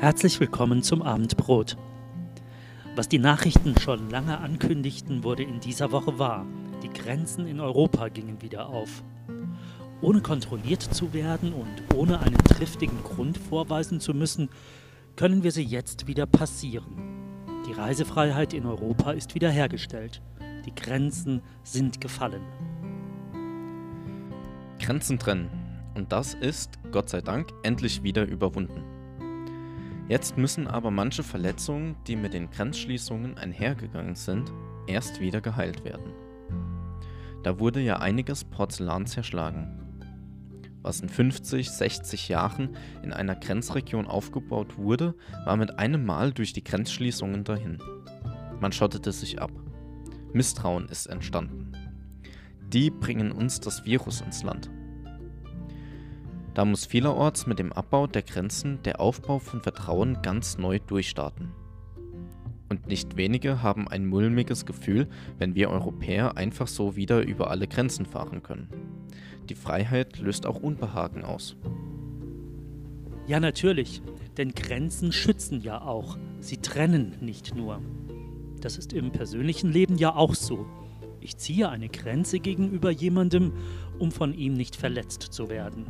[0.00, 1.76] Herzlich willkommen zum Abendbrot.
[2.96, 6.46] Was die Nachrichten schon lange ankündigten, wurde in dieser Woche wahr.
[6.82, 9.02] Die Grenzen in Europa gingen wieder auf.
[10.00, 14.48] Ohne kontrolliert zu werden und ohne einen triftigen Grund vorweisen zu müssen,
[15.16, 16.96] können wir sie jetzt wieder passieren.
[17.68, 20.22] Die Reisefreiheit in Europa ist wiederhergestellt.
[20.64, 22.40] Die Grenzen sind gefallen.
[24.80, 25.50] Grenzen trennen.
[25.94, 28.99] Und das ist, Gott sei Dank, endlich wieder überwunden.
[30.10, 34.52] Jetzt müssen aber manche Verletzungen, die mit den Grenzschließungen einhergegangen sind,
[34.88, 36.12] erst wieder geheilt werden.
[37.44, 39.78] Da wurde ja einiges Porzellan zerschlagen.
[40.82, 45.14] Was in 50, 60 Jahren in einer Grenzregion aufgebaut wurde,
[45.44, 47.78] war mit einem Mal durch die Grenzschließungen dahin.
[48.58, 49.52] Man schottete sich ab.
[50.32, 51.70] Misstrauen ist entstanden.
[52.66, 54.72] Die bringen uns das Virus ins Land.
[56.54, 61.52] Da muss vielerorts mit dem Abbau der Grenzen der Aufbau von Vertrauen ganz neu durchstarten.
[62.68, 67.66] Und nicht wenige haben ein mulmiges Gefühl, wenn wir Europäer einfach so wieder über alle
[67.66, 68.68] Grenzen fahren können.
[69.48, 71.56] Die Freiheit löst auch Unbehagen aus.
[73.26, 74.02] Ja, natürlich,
[74.36, 76.16] denn Grenzen schützen ja auch.
[76.40, 77.80] Sie trennen nicht nur.
[78.60, 80.66] Das ist im persönlichen Leben ja auch so.
[81.20, 83.52] Ich ziehe eine Grenze gegenüber jemandem,
[83.98, 85.86] um von ihm nicht verletzt zu werden.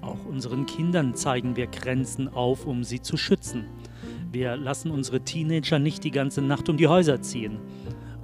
[0.00, 3.66] Auch unseren Kindern zeigen wir Grenzen auf, um sie zu schützen.
[4.32, 7.58] Wir lassen unsere Teenager nicht die ganze Nacht um die Häuser ziehen.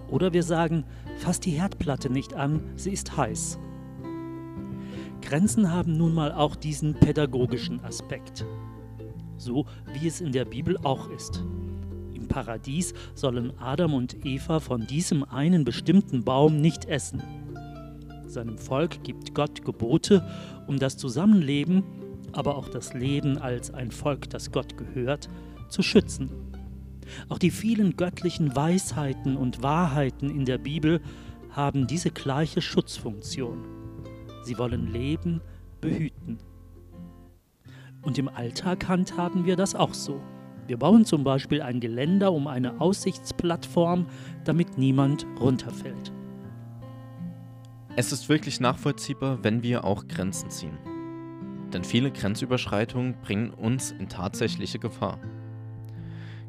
[0.09, 0.85] Oder wir sagen,
[1.19, 3.59] fass die Herdplatte nicht an, sie ist heiß.
[5.21, 8.47] Grenzen haben nun mal auch diesen pädagogischen Aspekt.
[9.37, 11.43] So wie es in der Bibel auch ist.
[12.15, 17.23] Im Paradies sollen Adam und Eva von diesem einen bestimmten Baum nicht essen.
[18.27, 20.27] Seinem Volk gibt Gott Gebote,
[20.67, 21.83] um das Zusammenleben,
[22.33, 25.29] aber auch das Leben als ein Volk, das Gott gehört,
[25.69, 26.31] zu schützen.
[27.29, 31.01] Auch die vielen göttlichen Weisheiten und Wahrheiten in der Bibel
[31.51, 33.65] haben diese gleiche Schutzfunktion.
[34.43, 35.41] Sie wollen Leben
[35.81, 36.39] behüten.
[38.03, 40.21] Und im Alltag handhaben wir das auch so.
[40.67, 44.07] Wir bauen zum Beispiel ein Geländer um eine Aussichtsplattform,
[44.45, 46.13] damit niemand runterfällt.
[47.99, 50.77] Es ist wirklich nachvollziehbar, wenn wir auch Grenzen ziehen.
[51.73, 55.19] Denn viele Grenzüberschreitungen bringen uns in tatsächliche Gefahr.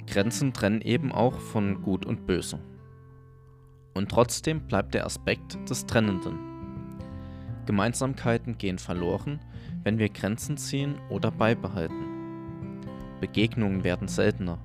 [0.08, 2.60] Grenzen trennen eben auch von Gut und Böse.
[3.94, 6.38] Und trotzdem bleibt der Aspekt des Trennenden.
[7.66, 9.40] Gemeinsamkeiten gehen verloren,
[9.84, 12.82] wenn wir Grenzen ziehen oder beibehalten.
[13.22, 14.60] Begegnungen werden seltener.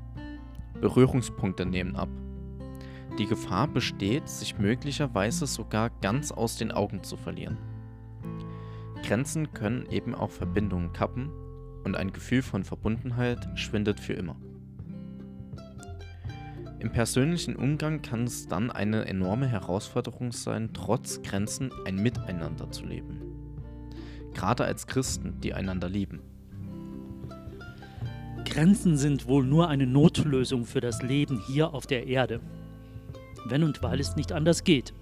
[0.81, 2.09] Berührungspunkte nehmen ab.
[3.19, 7.59] Die Gefahr besteht, sich möglicherweise sogar ganz aus den Augen zu verlieren.
[9.03, 11.31] Grenzen können eben auch Verbindungen kappen
[11.85, 14.37] und ein Gefühl von Verbundenheit schwindet für immer.
[16.79, 22.87] Im persönlichen Umgang kann es dann eine enorme Herausforderung sein, trotz Grenzen ein Miteinander zu
[22.87, 23.21] leben.
[24.33, 26.23] Gerade als Christen, die einander lieben.
[28.47, 32.41] Grenzen sind wohl nur eine Notlösung für das Leben hier auf der Erde
[33.47, 34.93] wenn und weil es nicht anders geht.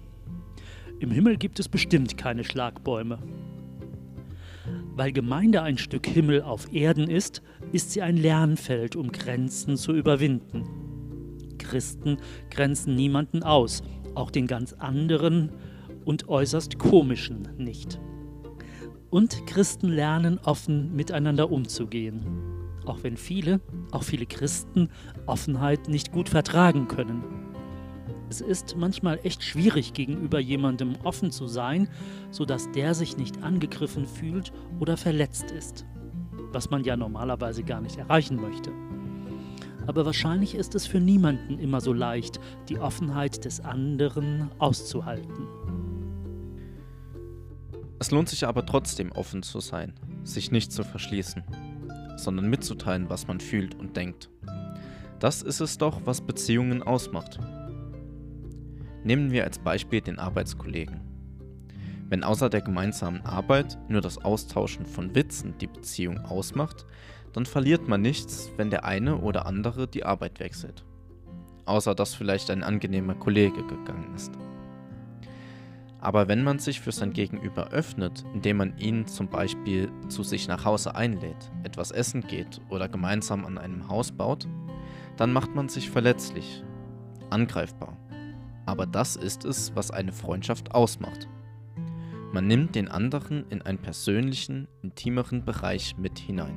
[0.99, 3.19] Im Himmel gibt es bestimmt keine Schlagbäume.
[4.95, 7.41] Weil Gemeinde ein Stück Himmel auf Erden ist,
[7.71, 10.63] ist sie ein Lernfeld, um Grenzen zu überwinden.
[11.57, 12.17] Christen
[12.49, 13.81] grenzen niemanden aus,
[14.13, 15.51] auch den ganz anderen
[16.05, 17.99] und äußerst komischen nicht.
[19.09, 22.25] Und Christen lernen offen miteinander umzugehen,
[22.85, 23.59] auch wenn viele,
[23.91, 24.89] auch viele Christen,
[25.25, 27.40] Offenheit nicht gut vertragen können.
[28.31, 31.89] Es ist manchmal echt schwierig, gegenüber jemandem offen zu sein,
[32.29, 35.85] sodass der sich nicht angegriffen fühlt oder verletzt ist.
[36.53, 38.71] Was man ja normalerweise gar nicht erreichen möchte.
[39.85, 45.49] Aber wahrscheinlich ist es für niemanden immer so leicht, die Offenheit des anderen auszuhalten.
[47.99, 49.93] Es lohnt sich aber trotzdem offen zu sein,
[50.23, 51.43] sich nicht zu verschließen,
[52.15, 54.29] sondern mitzuteilen, was man fühlt und denkt.
[55.19, 57.37] Das ist es doch, was Beziehungen ausmacht.
[59.03, 61.01] Nehmen wir als Beispiel den Arbeitskollegen.
[62.07, 66.85] Wenn außer der gemeinsamen Arbeit nur das Austauschen von Witzen die Beziehung ausmacht,
[67.33, 70.85] dann verliert man nichts, wenn der eine oder andere die Arbeit wechselt.
[71.65, 74.33] Außer dass vielleicht ein angenehmer Kollege gegangen ist.
[75.99, 80.47] Aber wenn man sich für sein Gegenüber öffnet, indem man ihn zum Beispiel zu sich
[80.47, 84.47] nach Hause einlädt, etwas essen geht oder gemeinsam an einem Haus baut,
[85.15, 86.63] dann macht man sich verletzlich,
[87.29, 88.00] angreifbar
[88.71, 91.27] aber das ist es, was eine Freundschaft ausmacht.
[92.31, 96.55] Man nimmt den anderen in einen persönlichen, intimeren Bereich mit hinein.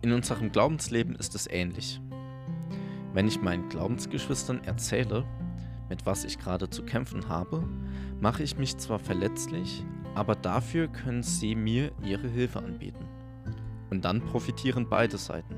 [0.00, 2.00] In unserem Glaubensleben ist es ähnlich.
[3.12, 5.26] Wenn ich meinen Glaubensgeschwistern erzähle,
[5.90, 7.62] mit was ich gerade zu kämpfen habe,
[8.20, 9.84] mache ich mich zwar verletzlich,
[10.14, 13.04] aber dafür können sie mir ihre Hilfe anbieten.
[13.90, 15.56] Und dann profitieren beide Seiten.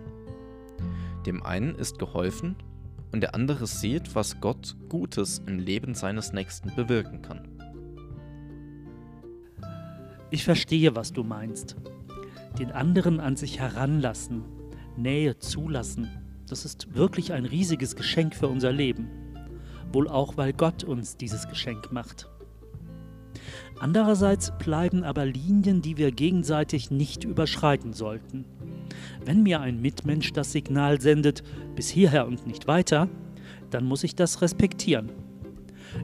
[1.26, 2.56] Dem einen ist geholfen
[3.12, 7.48] und der andere sieht, was Gott Gutes im Leben seines Nächsten bewirken kann.
[10.30, 11.76] Ich verstehe, was du meinst.
[12.58, 14.44] Den anderen an sich heranlassen,
[14.96, 16.08] Nähe zulassen,
[16.48, 19.08] das ist wirklich ein riesiges Geschenk für unser Leben.
[19.92, 22.28] Wohl auch, weil Gott uns dieses Geschenk macht.
[23.82, 28.44] Andererseits bleiben aber Linien, die wir gegenseitig nicht überschreiten sollten.
[29.24, 31.42] Wenn mir ein Mitmensch das Signal sendet,
[31.74, 33.08] bis hierher und nicht weiter,
[33.70, 35.10] dann muss ich das respektieren.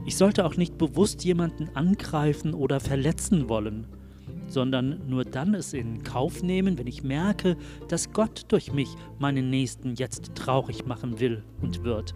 [0.05, 3.87] Ich sollte auch nicht bewusst jemanden angreifen oder verletzen wollen,
[4.47, 7.55] sondern nur dann es in Kauf nehmen, wenn ich merke,
[7.87, 8.89] dass Gott durch mich
[9.19, 12.13] meinen Nächsten jetzt traurig machen will und wird.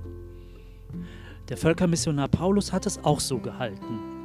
[1.47, 4.22] Der Völkermissionar Paulus hat es auch so gehalten.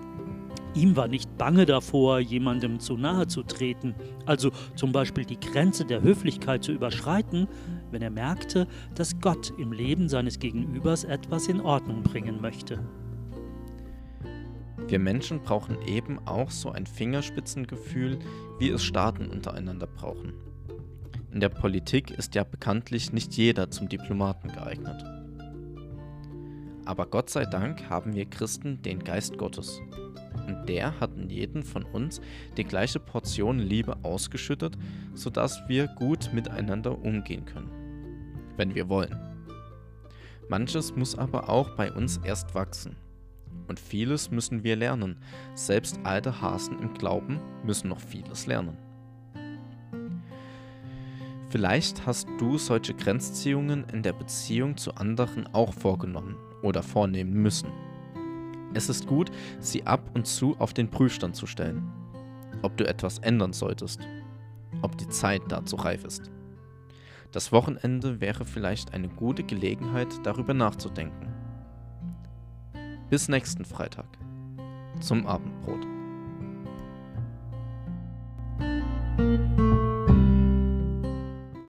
[0.74, 3.94] Ihm war nicht bange davor, jemandem zu nahe zu treten,
[4.26, 7.48] also zum Beispiel die Grenze der Höflichkeit zu überschreiten,
[7.90, 12.80] wenn er merkte, dass Gott im Leben seines Gegenübers etwas in Ordnung bringen möchte.
[14.86, 18.18] Wir Menschen brauchen eben auch so ein Fingerspitzengefühl,
[18.58, 20.32] wie es Staaten untereinander brauchen.
[21.30, 25.04] In der Politik ist ja bekanntlich nicht jeder zum Diplomaten geeignet.
[26.86, 29.82] Aber Gott sei Dank haben wir Christen den Geist Gottes.
[30.48, 32.22] Und der hat in jeden von uns
[32.56, 34.78] die gleiche Portion Liebe ausgeschüttet,
[35.12, 37.70] sodass wir gut miteinander umgehen können.
[38.56, 39.14] Wenn wir wollen.
[40.48, 42.96] Manches muss aber auch bei uns erst wachsen.
[43.68, 45.18] Und vieles müssen wir lernen.
[45.54, 48.78] Selbst alte Hasen im Glauben müssen noch vieles lernen.
[51.50, 57.68] Vielleicht hast du solche Grenzziehungen in der Beziehung zu anderen auch vorgenommen oder vornehmen müssen.
[58.74, 59.30] Es ist gut,
[59.60, 61.90] sie ab und zu auf den Prüfstand zu stellen.
[62.62, 64.00] Ob du etwas ändern solltest.
[64.82, 66.30] Ob die Zeit dazu reif ist.
[67.32, 71.28] Das Wochenende wäre vielleicht eine gute Gelegenheit, darüber nachzudenken.
[73.10, 74.06] Bis nächsten Freitag
[75.00, 75.97] zum Abendbrot.